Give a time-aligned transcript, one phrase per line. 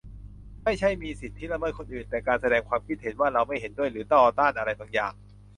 [0.63, 5.13] ไม่ใช่มีสิทธิละเมิดคนอื่น แต่การแสดงความคิดเห็นว่าเราไม่เห็นด้วยหรือต่อต้านอะไรบางอย่าง